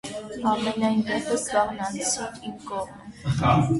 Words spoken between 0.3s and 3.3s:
Համենայն դեպս, վաղն անցիր իմ կողմը: